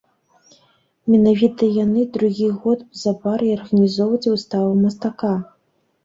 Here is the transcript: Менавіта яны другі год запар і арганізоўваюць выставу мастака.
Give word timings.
Менавіта 1.11 1.67
яны 1.83 2.05
другі 2.15 2.47
год 2.63 2.79
запар 3.01 3.43
і 3.49 3.51
арганізоўваюць 3.57 4.31
выставу 4.31 4.71
мастака. 4.85 5.31